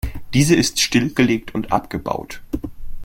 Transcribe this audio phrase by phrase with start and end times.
[0.33, 2.41] Diese ist stillgelegt und abgebaut.